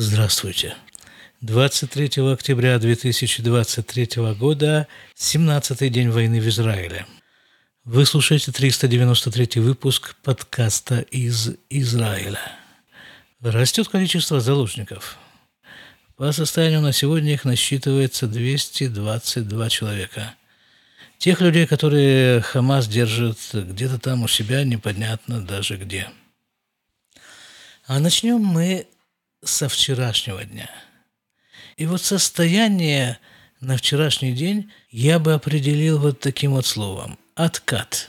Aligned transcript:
Здравствуйте. 0.00 0.76
23 1.40 2.22
октября 2.32 2.78
2023 2.78 4.08
года, 4.38 4.86
17-й 5.16 5.88
день 5.88 6.10
войны 6.10 6.40
в 6.40 6.46
Израиле. 6.46 7.04
Вы 7.82 8.06
слушаете 8.06 8.52
393 8.52 9.60
выпуск 9.60 10.14
подкаста 10.22 11.00
из 11.00 11.50
Израиля. 11.68 12.38
Растет 13.40 13.88
количество 13.88 14.38
заложников. 14.38 15.18
По 16.16 16.30
состоянию 16.30 16.80
на 16.80 16.92
сегодня 16.92 17.32
их 17.32 17.44
насчитывается 17.44 18.28
222 18.28 19.68
человека. 19.68 20.36
Тех 21.18 21.40
людей, 21.40 21.66
которые 21.66 22.40
Хамас 22.42 22.86
держит 22.86 23.38
где-то 23.52 23.98
там 23.98 24.22
у 24.22 24.28
себя, 24.28 24.62
непонятно 24.62 25.44
даже 25.44 25.76
где. 25.76 26.08
А 27.88 27.98
начнем 27.98 28.38
мы 28.38 28.86
со 29.44 29.68
вчерашнего 29.68 30.44
дня. 30.44 30.70
И 31.76 31.86
вот 31.86 32.02
состояние 32.02 33.18
на 33.60 33.76
вчерашний 33.76 34.32
день 34.32 34.70
я 34.90 35.18
бы 35.18 35.32
определил 35.32 35.98
вот 35.98 36.20
таким 36.20 36.52
вот 36.52 36.66
словом– 36.66 37.18
откат. 37.34 38.08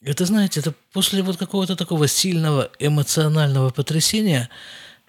Это, 0.00 0.24
знаете, 0.24 0.60
это 0.60 0.72
после 0.92 1.22
вот 1.22 1.36
какого-то 1.36 1.76
такого 1.76 2.06
сильного 2.06 2.70
эмоционального 2.78 3.70
потрясения 3.70 4.48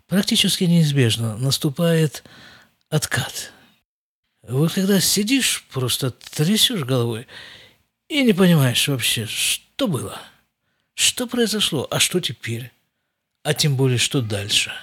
практически 0.08 0.64
неизбежно 0.64 1.38
наступает 1.38 2.24
откат. 2.90 3.52
Вот 4.44 4.74
когда 4.74 5.00
сидишь, 5.00 5.66
просто 5.72 6.12
трясешь 6.12 6.84
головой 6.84 7.28
и 8.08 8.24
не 8.24 8.34
понимаешь 8.34 8.88
вообще, 8.88 9.26
что 9.26 9.88
было, 9.88 10.20
что 10.94 11.28
произошло, 11.28 11.88
а 11.92 12.00
что 12.00 12.20
теперь, 12.20 12.72
а 13.44 13.54
тем 13.54 13.76
более, 13.76 13.98
что 13.98 14.22
дальше– 14.22 14.72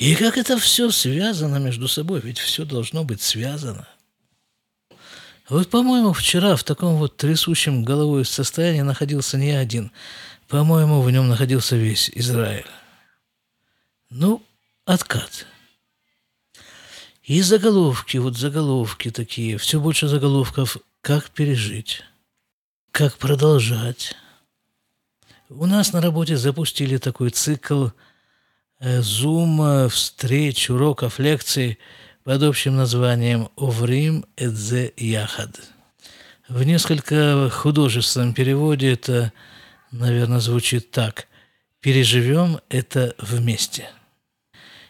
и 0.00 0.14
как 0.14 0.38
это 0.38 0.56
все 0.56 0.90
связано 0.90 1.58
между 1.58 1.86
собой, 1.86 2.20
ведь 2.20 2.38
все 2.38 2.64
должно 2.64 3.04
быть 3.04 3.20
связано. 3.20 3.86
Вот, 5.46 5.68
по-моему, 5.68 6.14
вчера 6.14 6.56
в 6.56 6.64
таком 6.64 6.96
вот 6.96 7.18
трясущем 7.18 7.84
головой 7.84 8.24
состоянии 8.24 8.80
находился 8.80 9.36
не 9.36 9.50
один. 9.50 9.92
По-моему, 10.48 11.02
в 11.02 11.10
нем 11.10 11.28
находился 11.28 11.76
весь 11.76 12.08
Израиль. 12.14 12.64
Ну, 14.08 14.42
откат. 14.86 15.44
И 17.22 17.42
заголовки, 17.42 18.16
вот 18.16 18.38
заголовки 18.38 19.10
такие, 19.10 19.58
все 19.58 19.80
больше 19.80 20.08
заголовков, 20.08 20.78
как 21.02 21.28
пережить, 21.28 22.04
как 22.90 23.18
продолжать. 23.18 24.16
У 25.50 25.66
нас 25.66 25.92
на 25.92 26.00
работе 26.00 26.38
запустили 26.38 26.96
такой 26.96 27.28
цикл– 27.28 27.88
Zoom 28.80 29.90
встреч, 29.90 30.70
уроков, 30.70 31.18
лекций 31.18 31.78
под 32.24 32.42
общим 32.42 32.76
названием 32.76 33.50
«Оврим 33.56 34.24
эдзе 34.36 34.94
яхад». 34.96 35.60
В 36.48 36.62
несколько 36.62 37.50
художественном 37.50 38.32
переводе 38.32 38.92
это, 38.92 39.34
наверное, 39.92 40.40
звучит 40.40 40.90
так 40.90 41.28
«Переживем 41.80 42.60
это 42.70 43.14
вместе». 43.18 43.90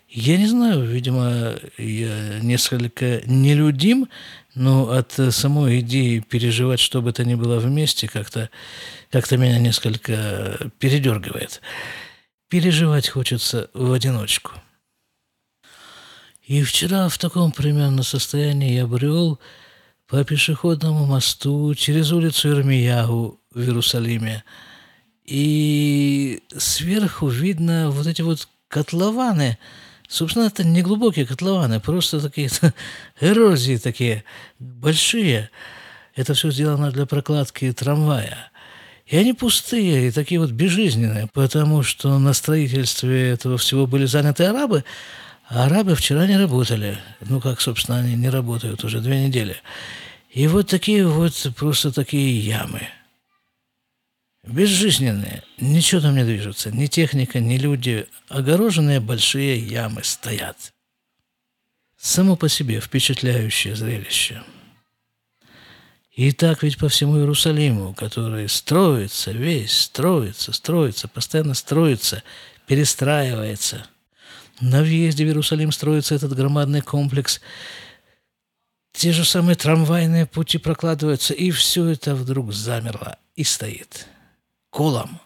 Я 0.08 0.38
не 0.38 0.46
знаю, 0.46 0.84
видимо, 0.84 1.55
я 1.77 2.38
несколько 2.42 3.22
нелюдим, 3.27 4.08
но 4.55 4.91
от 4.91 5.18
самой 5.30 5.80
идеи 5.80 6.20
переживать, 6.20 6.80
что 6.80 7.02
бы 7.02 7.12
то 7.12 7.24
ни 7.24 7.34
было 7.34 7.58
вместе, 7.58 8.08
как-то 8.08 8.50
как 9.11 9.30
меня 9.33 9.58
несколько 9.58 10.70
передергивает 10.78 11.61
переживать 12.51 13.09
хочется 13.09 13.70
в 13.73 13.93
одиночку. 13.93 14.53
И 16.47 16.62
вчера 16.65 17.09
в 17.09 17.17
таком 17.17 17.53
примерно 17.53 18.03
состоянии 18.03 18.75
я 18.75 18.87
брел 18.87 19.39
по 20.08 20.24
пешеходному 20.24 21.07
мосту 21.07 21.73
через 21.77 22.11
улицу 22.11 22.51
Ирмиягу 22.51 23.41
в 23.55 23.61
Иерусалиме. 23.61 24.42
И 25.24 26.42
сверху 26.57 27.29
видно 27.29 27.91
вот 27.91 28.08
эти 28.08 28.23
вот 28.23 28.48
котлованы. 28.67 29.57
Собственно, 30.08 30.47
это 30.47 30.64
не 30.64 30.83
глубокие 30.83 31.27
котлованы, 31.27 31.79
просто 31.79 32.20
такие 32.20 32.51
эрозии 33.20 33.77
такие 33.77 34.24
большие. 34.58 35.51
Это 36.17 36.35
все 36.35 36.51
сделано 36.51 36.91
для 36.91 37.07
прокладки 37.07 37.73
трамвая. 37.73 38.51
И 39.11 39.17
они 39.17 39.33
пустые, 39.33 40.07
и 40.07 40.11
такие 40.13 40.41
вот 40.41 40.53
безжизненные, 40.53 41.27
потому 41.33 41.83
что 41.83 42.17
на 42.21 42.33
строительстве 42.33 43.31
этого 43.31 43.59
всего 43.59 43.89
были 43.89 44.05
заняты 44.05 44.45
арабы, 44.45 44.85
а 45.48 45.67
арабы 45.67 45.97
вчера 45.97 46.29
не 46.29 46.39
работали. 46.39 46.97
Ну, 47.21 47.41
как, 47.41 47.61
собственно, 47.61 47.98
они 47.98 48.15
не 48.15 48.31
работают 48.31 48.85
уже 48.85 49.01
две 49.01 49.27
недели. 49.27 49.57
И 50.31 50.47
вот 50.47 50.69
такие 50.69 51.09
вот 51.09 51.35
просто 51.57 51.91
такие 51.91 52.39
ямы. 52.39 52.83
Безжизненные. 54.47 55.42
Ничего 55.59 56.01
там 56.01 56.15
не 56.15 56.23
движется. 56.23 56.71
Ни 56.71 56.87
техника, 56.87 57.41
ни 57.41 57.59
люди. 57.59 58.07
Огороженные 58.29 59.01
большие 59.01 59.59
ямы 59.59 60.05
стоят. 60.05 60.73
Само 61.98 62.37
по 62.37 62.48
себе 62.48 62.81
впечатляющее 62.81 63.75
зрелище. 63.75 64.45
И 66.13 66.33
так 66.33 66.63
ведь 66.63 66.77
по 66.79 66.89
всему 66.89 67.19
Иерусалиму, 67.19 67.95
который 67.95 68.48
строится, 68.48 69.31
весь 69.31 69.73
строится, 69.83 70.53
строится, 70.53 71.09
постоянно 71.09 71.55
строится, 71.55 72.23
перестраивается. 72.67 73.87
На 74.61 74.83
въезде 74.83 75.25
в 75.25 75.29
Иерусалим 75.29 75.73
строится 75.73 76.15
этот 76.15 76.35
громадный 76.35 76.83
комплекс. 76.83 77.41
Те 78.93 79.13
же 79.13 79.25
самые 79.25 79.55
трамвайные 79.55 80.27
пути 80.27 80.59
прокладываются, 80.59 81.33
и 81.33 81.51
все 81.53 81.87
это 81.87 82.15
вдруг 82.15 82.53
замерло 82.53 83.17
и 83.37 83.45
стоит. 83.45 84.07
Колом. 84.69 85.21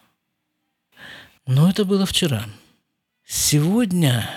Но 1.46 1.68
это 1.68 1.84
было 1.84 2.06
вчера. 2.06 2.44
Сегодня 3.26 4.30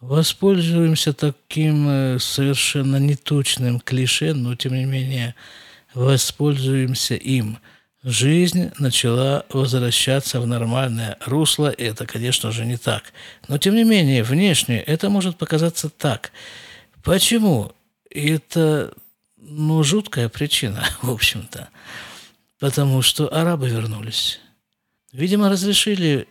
Воспользуемся 0.00 1.12
таким 1.12 1.88
э, 1.88 2.18
совершенно 2.20 2.98
неточным 2.98 3.80
клише, 3.80 4.32
но 4.32 4.54
тем 4.54 4.74
не 4.74 4.84
менее 4.84 5.34
воспользуемся 5.92 7.14
им. 7.14 7.58
Жизнь 8.04 8.70
начала 8.78 9.44
возвращаться 9.48 10.40
в 10.40 10.46
нормальное 10.46 11.18
русло, 11.26 11.68
и 11.68 11.82
это, 11.82 12.06
конечно 12.06 12.52
же, 12.52 12.64
не 12.64 12.76
так. 12.76 13.12
Но, 13.48 13.58
тем 13.58 13.74
не 13.74 13.82
менее, 13.82 14.22
внешне 14.22 14.80
это 14.80 15.10
может 15.10 15.36
показаться 15.36 15.90
так. 15.90 16.30
Почему? 17.02 17.72
Это, 18.08 18.94
ну, 19.36 19.82
жуткая 19.82 20.28
причина, 20.28 20.84
в 21.02 21.10
общем-то. 21.10 21.70
Потому 22.60 23.02
что 23.02 23.34
арабы 23.34 23.68
вернулись. 23.68 24.38
Видимо, 25.12 25.48
разрешили 25.48 26.28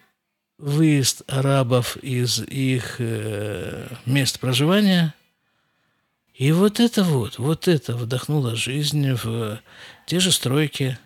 выезд 0.58 1.22
арабов 1.28 1.98
из 1.98 2.40
их 2.40 2.96
э, 3.00 3.88
мест 4.06 4.40
проживания. 4.40 5.14
И 6.34 6.52
вот 6.52 6.80
это 6.80 7.04
вот, 7.04 7.38
вот 7.40 7.68
это 7.68 7.96
вдохнуло 7.96 8.56
жизнь 8.56 9.12
в 9.14 9.60
те 10.06 10.20
же 10.20 10.32
стройки 10.32 10.98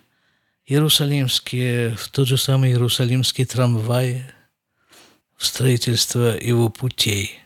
иерусалимские, 0.66 1.96
в 1.96 2.08
тот 2.08 2.28
же 2.28 2.36
самый 2.36 2.70
иерусалимский 2.70 3.44
трамвай, 3.44 4.24
в 5.36 5.46
строительство 5.46 6.38
его 6.38 6.68
путей. 6.68 7.40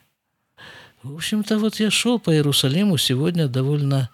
В 1.02 1.14
общем-то, 1.14 1.58
вот 1.58 1.76
я 1.76 1.90
шел 1.90 2.18
по 2.18 2.34
Иерусалиму 2.34 2.98
сегодня 2.98 3.46
довольно 3.46 4.10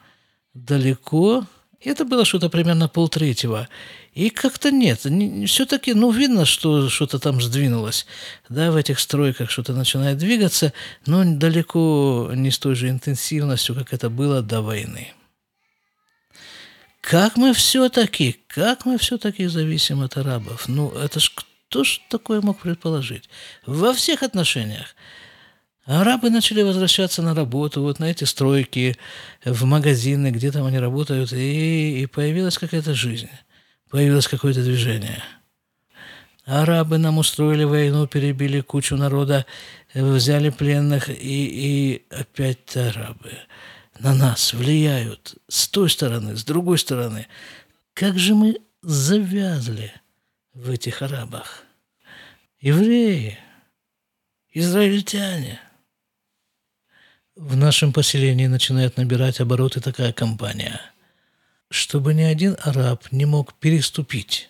далеко, 0.54 1.46
это 1.88 2.04
было 2.04 2.24
что-то 2.24 2.48
примерно 2.48 2.88
полтретьего. 2.88 3.68
И 4.14 4.30
как-то 4.30 4.70
нет. 4.70 5.06
Все-таки, 5.46 5.94
ну, 5.94 6.10
видно, 6.10 6.44
что 6.44 6.88
что-то 6.88 7.18
там 7.18 7.40
сдвинулось. 7.40 8.06
Да, 8.48 8.70
в 8.70 8.76
этих 8.76 9.00
стройках 9.00 9.50
что-то 9.50 9.72
начинает 9.72 10.18
двигаться, 10.18 10.72
но 11.06 11.24
далеко 11.24 12.30
не 12.34 12.50
с 12.50 12.58
той 12.58 12.74
же 12.74 12.88
интенсивностью, 12.88 13.74
как 13.74 13.92
это 13.92 14.10
было 14.10 14.42
до 14.42 14.60
войны. 14.60 15.12
Как 17.00 17.36
мы 17.36 17.52
все-таки, 17.52 18.36
как 18.46 18.86
мы 18.86 18.96
все-таки 18.96 19.46
зависим 19.46 20.02
от 20.02 20.16
арабов? 20.16 20.68
Ну, 20.68 20.90
это 20.90 21.18
ж 21.18 21.32
кто 21.34 21.84
ж 21.84 22.00
такое 22.10 22.42
мог 22.42 22.60
предположить? 22.60 23.28
Во 23.66 23.92
всех 23.94 24.22
отношениях. 24.22 24.94
Арабы 25.84 26.30
начали 26.30 26.62
возвращаться 26.62 27.22
на 27.22 27.34
работу, 27.34 27.82
вот 27.82 27.98
на 27.98 28.04
эти 28.04 28.22
стройки, 28.24 28.96
в 29.44 29.64
магазины, 29.64 30.30
где 30.30 30.52
там 30.52 30.66
они 30.66 30.78
работают, 30.78 31.32
и, 31.32 32.02
и 32.02 32.06
появилась 32.06 32.56
какая-то 32.56 32.94
жизнь, 32.94 33.28
появилось 33.90 34.28
какое-то 34.28 34.62
движение. 34.62 35.22
Арабы 36.44 36.98
нам 36.98 37.18
устроили 37.18 37.64
войну, 37.64 38.06
перебили 38.06 38.60
кучу 38.60 38.96
народа, 38.96 39.44
взяли 39.92 40.50
пленных, 40.50 41.08
и, 41.08 41.14
и 41.20 42.06
опять 42.10 42.76
арабы 42.76 43.32
на 43.98 44.14
нас 44.14 44.52
влияют 44.52 45.36
с 45.48 45.68
той 45.68 45.90
стороны, 45.90 46.36
с 46.36 46.44
другой 46.44 46.78
стороны. 46.78 47.26
Как 47.92 48.18
же 48.18 48.34
мы 48.34 48.58
завязли 48.82 49.92
в 50.54 50.70
этих 50.70 51.02
арабах? 51.02 51.64
Евреи– 52.60 53.38
Израильтяне. 54.54 55.60
В 57.44 57.56
нашем 57.56 57.92
поселении 57.92 58.46
начинает 58.46 58.96
набирать 58.96 59.40
обороты 59.40 59.80
такая 59.80 60.12
компания, 60.12 60.80
чтобы 61.70 62.14
ни 62.14 62.22
один 62.22 62.56
араб 62.62 63.10
не 63.10 63.24
мог 63.24 63.54
переступить 63.54 64.48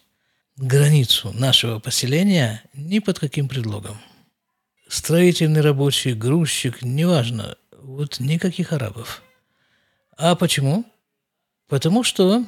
границу 0.58 1.32
нашего 1.32 1.78
поселения 1.78 2.62
ни 2.74 2.98
под 2.98 3.18
каким 3.18 3.48
предлогом. 3.48 3.98
Строительный 4.88 5.62
рабочий, 5.62 6.12
грузчик, 6.12 6.82
неважно, 6.82 7.56
вот 7.80 8.20
никаких 8.20 8.74
арабов. 8.74 9.22
А 10.18 10.34
почему? 10.34 10.84
Потому 11.68 12.04
что, 12.04 12.46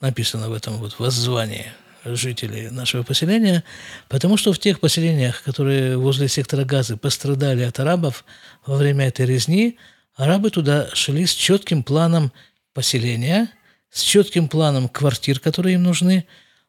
написано 0.00 0.48
в 0.48 0.54
этом 0.54 0.78
вот 0.78 0.98
воззвании 0.98 1.74
жителей 2.04 2.70
нашего 2.70 3.02
поселения, 3.02 3.64
потому 4.08 4.36
что 4.36 4.52
в 4.52 4.58
тех 4.58 4.80
поселениях, 4.80 5.42
которые 5.42 5.96
возле 5.96 6.28
сектора 6.28 6.64
Газы 6.64 6.96
пострадали 6.96 7.62
от 7.62 7.80
арабов 7.80 8.24
во 8.66 8.76
время 8.76 9.08
этой 9.08 9.26
резни, 9.26 9.78
арабы 10.14 10.50
туда 10.50 10.88
шли 10.94 11.26
с 11.26 11.32
четким 11.32 11.82
планом 11.82 12.32
поселения, 12.72 13.48
с 13.90 14.02
четким 14.02 14.48
планом 14.48 14.88
квартир, 14.88 15.40
которые 15.40 15.74
им 15.74 15.82
нужны, 15.82 16.26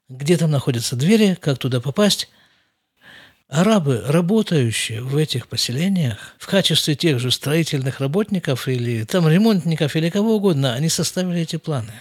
где 0.09 0.37
там 0.37 0.51
находятся 0.51 0.95
двери, 0.95 1.37
как 1.39 1.57
туда 1.57 1.81
попасть. 1.81 2.29
Арабы, 3.47 4.03
работающие 4.05 5.01
в 5.01 5.15
этих 5.17 5.47
поселениях, 5.47 6.35
в 6.39 6.47
качестве 6.47 6.95
тех 6.95 7.19
же 7.19 7.29
строительных 7.29 7.99
работников 7.99 8.67
или 8.67 9.03
там 9.03 9.27
ремонтников 9.27 9.95
или 9.95 10.09
кого 10.09 10.37
угодно, 10.37 10.73
они 10.73 10.89
составили 10.89 11.41
эти 11.41 11.57
планы 11.57 11.93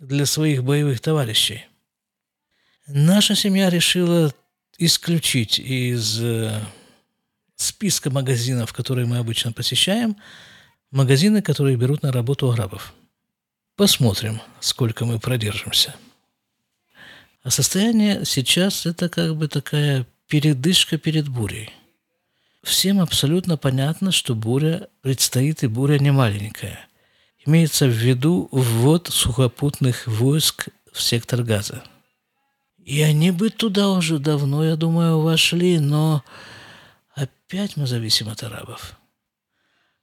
для 0.00 0.26
своих 0.26 0.64
боевых 0.64 1.00
товарищей. 1.00 1.66
Наша 2.86 3.34
семья 3.34 3.70
решила 3.70 4.34
исключить 4.76 5.58
из 5.58 6.20
э, 6.22 6.60
списка 7.56 8.10
магазинов, 8.10 8.74
которые 8.74 9.06
мы 9.06 9.16
обычно 9.16 9.52
посещаем, 9.52 10.16
магазины, 10.90 11.40
которые 11.40 11.78
берут 11.78 12.02
на 12.02 12.12
работу 12.12 12.50
арабов. 12.50 12.92
Посмотрим, 13.76 14.42
сколько 14.60 15.06
мы 15.06 15.18
продержимся. 15.18 15.94
А 17.42 17.50
состояние 17.50 18.26
сейчас– 18.26 18.84
это 18.86 19.08
как 19.08 19.34
бы 19.34 19.48
такая 19.48 20.06
передышка 20.28 20.98
перед 20.98 21.26
бурей. 21.26 21.70
Всем 22.62 23.00
абсолютно 23.00 23.56
понятно, 23.56 24.12
что 24.12 24.34
буря 24.34 24.88
предстоит, 25.00 25.62
и 25.62 25.68
буря 25.68 25.98
не 25.98 26.10
маленькая. 26.10 26.86
Имеется 27.46 27.86
в 27.86 27.92
виду 27.92 28.48
ввод 28.52 29.08
сухопутных 29.08 30.06
войск 30.06 30.68
в 30.92 31.02
сектор 31.02 31.42
газа. 31.42 31.82
И 32.84 33.00
они 33.00 33.30
бы 33.30 33.48
туда 33.48 33.88
уже 33.90 34.18
давно, 34.18 34.62
я 34.62 34.76
думаю, 34.76 35.20
вошли, 35.20 35.78
но 35.78 36.22
опять 37.14 37.78
мы 37.78 37.86
зависим 37.86 38.28
от 38.28 38.42
арабов. 38.42 38.98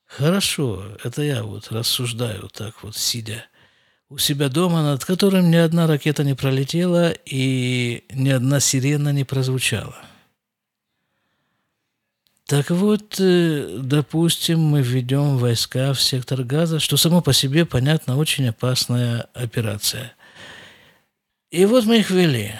Хорошо, 0.08 0.84
это 1.04 1.22
я 1.22 1.44
вот 1.44 1.72
рассуждаю 1.72 2.50
так 2.50 2.84
вот, 2.84 2.98
сидя 2.98 3.46
у 4.10 4.18
себя 4.18 4.50
дома, 4.50 4.82
над 4.82 5.06
которым 5.06 5.52
ни 5.52 5.56
одна 5.56 5.86
ракета 5.86 6.24
не 6.24 6.34
пролетела 6.34 7.12
и 7.26 8.04
ни 8.12 8.30
одна 8.30 8.60
сирена 8.60 9.14
не 9.14 9.24
прозвучала. 9.24 9.96
Так 12.48 12.72
вот, 12.72 13.16
э, 13.20 13.78
допустим, 13.82 14.60
мы 14.60 14.82
введем 14.82 15.38
войска 15.38 15.94
в 15.94 16.02
сектор 16.02 16.44
газа, 16.44 16.80
что 16.80 16.98
само 16.98 17.22
по 17.22 17.32
себе, 17.32 17.66
понятно, 17.66 18.18
очень 18.18 18.50
опасная 18.50 19.28
операция. 19.34 20.14
И 21.52 21.64
вот 21.66 21.86
мы 21.86 22.00
их 22.00 22.10
ввели. 22.10 22.60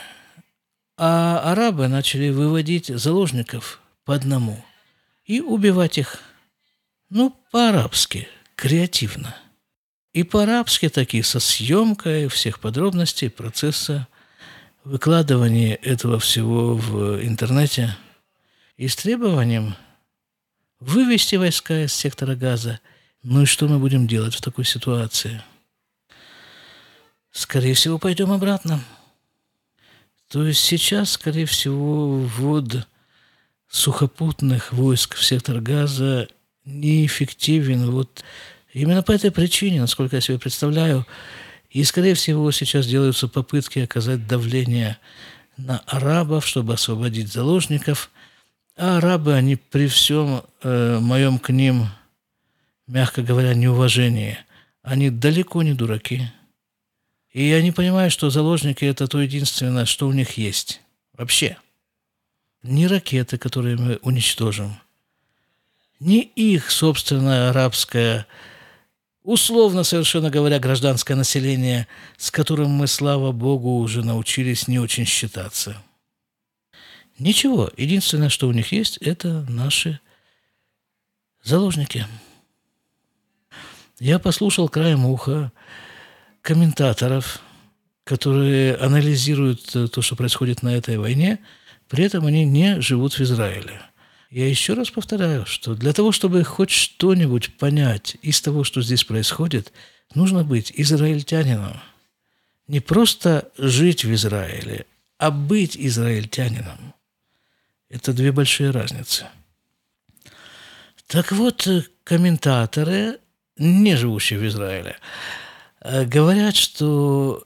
А 1.04 1.40
арабы 1.52 1.88
начали 1.88 2.30
выводить 2.30 2.88
заложников 2.88 3.82
по 4.06 4.14
одному 4.14 4.64
и 5.26 5.42
убивать 5.42 5.98
их, 5.98 6.20
ну, 7.10 7.36
по-арабски, 7.52 8.28
креативно– 8.56 9.36
и 10.14 10.24
по-арабски 10.24 10.90
такие, 10.90 11.24
со 11.24 11.40
съемкой 11.40 12.28
всех 12.28 12.60
подробностей 12.60 13.30
процесса 13.30 14.08
выкладывания 14.84 15.76
этого 15.76 16.20
всего 16.20 16.76
в 16.76 17.24
интернете 17.26 17.96
и 18.76 18.90
с 18.90 18.96
требованием 18.98 19.76
вывести 20.82 21.36
войска 21.36 21.86
из 21.86 21.94
сектора 21.94 22.36
газа. 22.36 22.82
Ну 23.24 23.44
и 23.44 23.46
что 23.46 23.68
мы 23.70 23.80
будем 23.80 24.06
делать 24.06 24.36
в 24.36 24.42
такой 24.42 24.66
ситуации? 24.66 25.42
Скорее 27.32 27.74
всего, 27.74 27.98
пойдем 27.98 28.32
обратно. 28.32 28.84
То 30.32 30.46
есть 30.46 30.62
сейчас, 30.62 31.12
скорее 31.12 31.46
всего, 31.46 32.20
ввод 32.20 32.88
сухопутных 33.70 34.72
войск 34.74 35.16
в 35.16 35.24
сектор 35.24 35.60
газа 35.60 36.28
неэффективен. 36.66 37.92
Вот 37.92 38.24
Именно 38.74 39.04
по 39.04 39.12
этой 39.12 39.32
причине, 39.32 39.82
насколько 39.82 40.16
я 40.16 40.22
себе 40.22 40.40
представляю, 40.40 41.06
и, 41.70 41.84
скорее 41.84 42.16
всего, 42.16 42.52
сейчас 42.52 42.88
делаются 42.88 43.28
попытки 43.28 43.80
оказать 43.80 44.28
давление 44.28 44.98
на 45.58 45.80
арабов, 45.80 46.46
чтобы 46.46 46.74
освободить 46.74 47.32
заложников. 47.32 48.10
А 48.78 48.98
арабы, 48.98 49.34
они 49.34 49.58
при 49.58 49.88
всем 49.88 50.44
э, 50.64 51.00
моем 51.00 51.38
к 51.40 51.50
ним, 51.50 51.88
мягко 52.88 53.22
говоря, 53.22 53.54
неуважении, 53.54 54.38
они 54.84 55.10
далеко 55.10 55.62
не 55.64 55.74
дураки. 55.74 56.32
И 57.32 57.52
они 57.52 57.72
понимают, 57.72 58.12
что 58.12 58.30
заложники– 58.30 58.84
это 58.86 59.08
то 59.08 59.22
единственное, 59.22 59.86
что 59.86 60.08
у 60.08 60.12
них 60.12 60.38
есть. 60.38 60.82
Вообще. 61.14 61.58
Не 62.62 62.88
ракеты, 62.88 63.38
которые 63.38 63.78
мы 63.78 64.00
уничтожим, 64.02 64.76
не 66.00 66.22
их 66.22 66.70
собственная 66.70 67.50
арабская 67.50 68.28
условно, 69.24 69.84
совершенно 69.84 70.30
говоря, 70.30 70.60
гражданское 70.60 71.16
население, 71.16 71.88
с 72.18 72.32
которым 72.32 72.72
мы, 72.72 72.88
слава 72.88 73.32
богу, 73.32 73.78
уже 73.78 74.04
научились 74.04 74.68
не 74.68 74.80
очень 74.80 75.06
считаться. 75.06 75.82
Ничего, 77.20 77.70
единственное, 77.78 78.30
что 78.30 78.48
у 78.48 78.52
них 78.52 78.72
есть, 78.72 78.98
это 78.98 79.46
наши 79.48 80.00
заложники. 81.44 82.08
Я 84.00 84.18
послушал 84.18 84.70
краем 84.70 85.06
уха 85.06 85.52
комментаторов, 86.42 87.40
которые 88.04 88.76
анализируют 88.76 89.66
то, 89.92 90.02
что 90.02 90.16
происходит 90.16 90.64
на 90.64 90.76
этой 90.76 90.98
войне, 90.98 91.40
при 91.88 92.04
этом 92.04 92.26
они 92.26 92.46
не 92.46 92.82
живут 92.82 93.14
в 93.14 93.22
Израиле– 93.22 93.82
я 94.32 94.48
еще 94.48 94.76
раз 94.76 94.90
повторяю, 94.90 95.46
что 95.46 95.76
для 95.76 95.92
того, 95.92 96.14
чтобы 96.14 96.46
хоть 96.46 96.70
что-нибудь 96.70 97.58
понять 97.58 98.16
из 98.22 98.40
того, 98.40 98.64
что 98.64 98.82
здесь 98.82 99.04
происходит, 99.04 99.74
нужно 100.16 100.46
быть 100.46 100.72
израильтянином. 100.74 101.82
Не 102.68 102.80
просто 102.80 103.52
жить 103.58 104.06
в 104.06 104.14
Израиле, 104.14 104.86
а 105.18 105.32
быть 105.32 105.76
израильтянином. 105.76 106.94
Это 107.90 108.14
две 108.14 108.32
большие 108.32 108.72
разницы. 108.72 109.26
Так 111.08 111.34
вот, 111.34 111.68
комментаторы, 112.06 113.20
не 113.58 113.98
живущие 113.98 114.40
в 114.40 114.48
Израиле, 114.48 114.96
э, 114.96 114.96
говорят, 115.84 116.56
что 116.56 117.46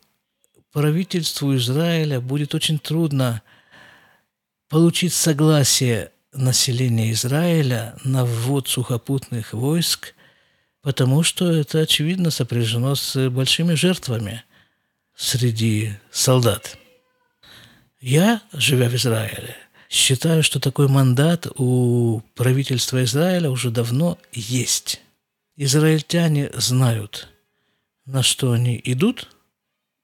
правительству 0.76 1.56
Израиля 1.56 2.20
будет 2.20 2.54
очень 2.54 2.80
трудно 2.80 3.42
получить 4.68 5.14
согласие 5.14 6.12
населения 6.34 7.14
Израиля 7.14 7.96
на 8.04 8.26
ввод 8.26 8.68
сухопутных 8.68 9.54
войск, 9.54 10.14
потому 10.82 11.24
что 11.24 11.50
это, 11.50 11.80
очевидно, 11.80 12.30
сопряжено 12.30 12.96
с 12.96 13.30
большими 13.30 13.76
жертвами 13.76 14.44
среди 15.16 15.94
солдат. 16.12 16.78
Я, 18.02 18.42
живя 18.52 18.90
в 18.90 18.96
Израиле, 18.96 19.56
считаю, 19.90 20.44
что 20.44 20.60
такой 20.60 20.90
мандат 20.90 21.48
у 21.56 22.20
правительства 22.36 23.02
Израиля 23.06 23.50
уже 23.50 23.72
давно 23.72 24.18
есть. 24.34 25.00
Израильтяне 25.56 26.52
знают, 26.54 27.30
на 28.06 28.24
что 28.24 28.52
они 28.52 28.80
идут, 28.84 29.36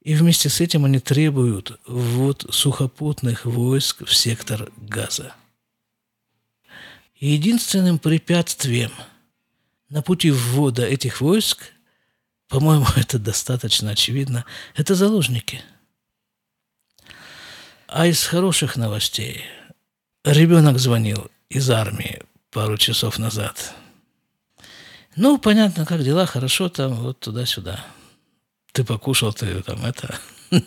и 0.01 0.15
вместе 0.15 0.49
с 0.49 0.61
этим 0.61 0.85
они 0.85 0.99
требуют 0.99 1.79
ввод 1.85 2.45
сухопутных 2.49 3.45
войск 3.45 4.05
в 4.05 4.15
сектор 4.15 4.71
Газа 4.77 5.35
единственным 7.21 7.99
препятствием 7.99 8.91
на 9.89 10.01
пути 10.01 10.31
ввода 10.31 10.85
этих 10.85 11.21
войск, 11.21 11.71
по-моему, 12.49 12.85
это 12.97 13.19
достаточно 13.19 13.91
очевидно, 13.91 14.45
это 14.75 14.95
заложники. 14.95 15.63
А 17.87 18.07
из 18.07 18.23
хороших 18.23 18.75
новостей 18.75 19.43
ребенок 20.23 20.79
звонил 20.79 21.29
из 21.49 21.69
армии 21.69 22.23
пару 22.49 22.77
часов 22.77 23.19
назад. 23.19 23.73
Ну, 25.15 25.37
понятно, 25.37 25.85
как 25.85 26.03
дела, 26.03 26.25
хорошо 26.25 26.69
там, 26.69 26.93
вот 26.93 27.19
туда-сюда. 27.19 27.83
Ты 28.71 28.83
покушал, 28.83 29.33
ты 29.33 29.61
там 29.61 29.85
это... 29.85 30.17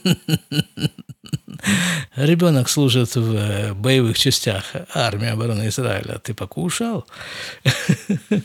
Ребенок 2.16 2.68
служит 2.68 3.16
в 3.16 3.34
э, 3.34 3.74
боевых 3.74 4.18
частях 4.18 4.64
армии 4.94 5.28
обороны 5.28 5.68
Израиля. 5.68 6.18
Ты 6.18 6.34
покушал? 6.34 7.06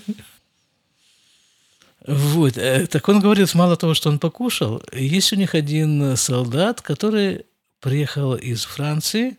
Вот. 2.07 2.57
Э, 2.57 2.87
так 2.87 3.07
он 3.07 3.19
говорит, 3.19 3.53
мало 3.53 3.75
того, 3.75 3.93
что 3.93 4.09
он 4.09 4.17
покушал, 4.17 4.81
есть 4.93 5.31
у 5.31 5.35
них 5.35 5.53
один 5.53 6.15
солдат, 6.17 6.81
который 6.81 7.45
приехал 7.81 8.35
из 8.35 8.65
Франции 8.65 9.37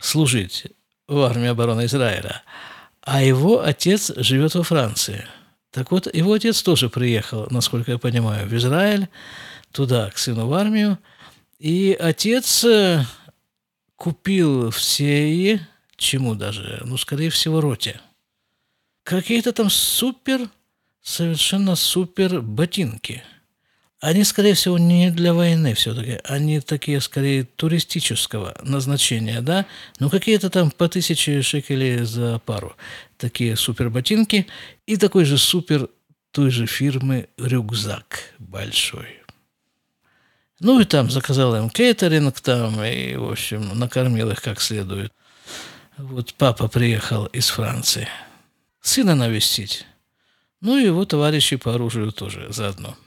служить 0.00 0.66
в 1.06 1.20
армии 1.20 1.48
обороны 1.48 1.84
Израиля, 1.84 2.42
а 3.04 3.22
его 3.22 3.62
отец 3.62 4.12
живет 4.16 4.54
во 4.54 4.62
Франции. 4.62 5.26
Так 5.70 5.90
вот, 5.90 6.12
его 6.12 6.32
отец 6.32 6.62
тоже 6.62 6.88
приехал, 6.88 7.46
насколько 7.50 7.92
я 7.92 7.98
понимаю, 7.98 8.48
в 8.48 8.54
Израиль, 8.54 9.08
туда, 9.72 10.10
к 10.10 10.18
сыну 10.18 10.46
в 10.46 10.54
армию, 10.54 10.98
и 11.58 11.96
отец 11.98 12.64
э, 12.64 13.04
купил 13.96 14.70
все, 14.70 15.60
чему 15.96 16.34
даже, 16.34 16.82
ну, 16.84 16.96
скорее 16.96 17.30
всего, 17.30 17.60
роте, 17.60 18.00
какие-то 19.02 19.52
там 19.52 19.68
супер 19.68 20.48
совершенно 21.02 21.76
супер 21.76 22.40
ботинки. 22.40 23.22
Они, 24.04 24.22
скорее 24.22 24.52
всего, 24.52 24.76
не 24.76 25.10
для 25.10 25.32
войны 25.32 25.72
все-таки. 25.72 26.20
Они 26.24 26.60
такие, 26.60 27.00
скорее, 27.00 27.44
туристического 27.44 28.54
назначения, 28.62 29.40
да? 29.40 29.64
Ну, 29.98 30.10
какие-то 30.10 30.50
там 30.50 30.70
по 30.70 30.90
тысяче 30.90 31.40
шекелей 31.40 32.04
за 32.04 32.38
пару. 32.40 32.76
Такие 33.16 33.56
супер 33.56 33.88
ботинки. 33.88 34.46
И 34.84 34.98
такой 34.98 35.24
же 35.24 35.38
супер 35.38 35.88
той 36.32 36.50
же 36.50 36.66
фирмы 36.66 37.30
рюкзак 37.38 38.34
большой. 38.38 39.22
Ну, 40.60 40.80
и 40.80 40.84
там 40.84 41.10
заказал 41.10 41.56
им 41.56 41.70
кейтеринг 41.70 42.38
там, 42.42 42.84
и, 42.84 43.16
в 43.16 43.30
общем, 43.30 43.78
накормил 43.78 44.30
их 44.30 44.42
как 44.42 44.60
следует. 44.60 45.14
Вот 45.96 46.34
папа 46.34 46.68
приехал 46.68 47.24
из 47.24 47.48
Франции. 47.48 48.06
Сына 48.82 49.14
навестить. 49.14 49.86
Ну 50.60 50.76
и 50.76 50.84
его 50.84 51.06
товарищи 51.06 51.56
по 51.56 51.72
оружию 51.74 52.12
тоже 52.12 52.48
заодно. 52.50 52.98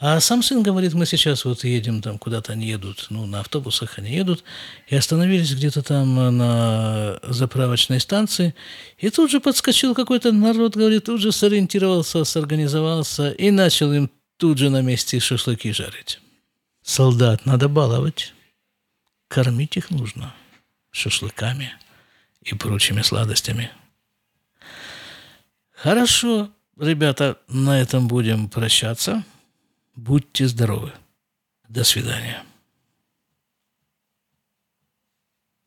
А 0.00 0.18
сам 0.18 0.42
сын 0.42 0.62
говорит, 0.62 0.94
мы 0.94 1.04
сейчас 1.04 1.44
вот 1.44 1.62
едем 1.62 2.00
там, 2.00 2.18
куда-то 2.18 2.52
они 2.52 2.66
едут, 2.66 3.06
ну, 3.10 3.26
на 3.26 3.40
автобусах 3.40 3.98
они 3.98 4.10
едут, 4.10 4.42
и 4.88 4.96
остановились 4.96 5.54
где-то 5.54 5.82
там 5.82 6.36
на 6.36 7.20
заправочной 7.22 8.00
станции, 8.00 8.54
и 8.96 9.10
тут 9.10 9.30
же 9.30 9.40
подскочил 9.40 9.94
какой-то 9.94 10.32
народ, 10.32 10.74
говорит, 10.74 11.04
тут 11.04 11.20
же 11.20 11.32
сориентировался, 11.32 12.24
сорганизовался 12.24 13.30
и 13.30 13.50
начал 13.50 13.92
им 13.92 14.10
тут 14.38 14.56
же 14.56 14.70
на 14.70 14.80
месте 14.80 15.20
шашлыки 15.20 15.70
жарить. 15.72 16.18
Солдат 16.82 17.44
надо 17.44 17.68
баловать, 17.68 18.32
кормить 19.28 19.76
их 19.76 19.90
нужно 19.90 20.34
шашлыками 20.90 21.74
и 22.42 22.54
прочими 22.54 23.02
сладостями– 23.02 23.70
Хорошо, 25.82 26.50
ребята, 26.78 27.38
на 27.48 27.80
этом 27.80 28.06
будем 28.06 28.50
прощаться. 28.50 29.24
Будьте 29.94 30.46
здоровы. 30.46 30.92
До 31.68 31.84
свидания. 31.84 32.42